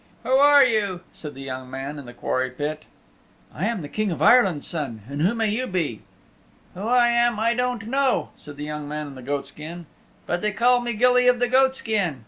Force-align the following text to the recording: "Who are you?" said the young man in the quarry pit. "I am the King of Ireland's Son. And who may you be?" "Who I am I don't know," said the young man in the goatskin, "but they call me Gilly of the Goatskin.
"Who 0.23 0.31
are 0.31 0.65
you?" 0.65 1.01
said 1.13 1.35
the 1.35 1.43
young 1.43 1.69
man 1.69 1.99
in 1.99 2.07
the 2.07 2.11
quarry 2.15 2.49
pit. 2.49 2.85
"I 3.53 3.65
am 3.67 3.83
the 3.83 3.87
King 3.87 4.09
of 4.09 4.19
Ireland's 4.19 4.65
Son. 4.65 5.03
And 5.07 5.21
who 5.21 5.35
may 5.35 5.49
you 5.51 5.67
be?" 5.67 6.01
"Who 6.73 6.81
I 6.81 7.07
am 7.09 7.39
I 7.39 7.53
don't 7.53 7.85
know," 7.85 8.29
said 8.35 8.55
the 8.57 8.63
young 8.65 8.87
man 8.89 9.05
in 9.05 9.13
the 9.13 9.21
goatskin, 9.21 9.85
"but 10.25 10.41
they 10.41 10.53
call 10.53 10.81
me 10.81 10.93
Gilly 10.93 11.27
of 11.27 11.37
the 11.37 11.47
Goatskin. 11.47 12.19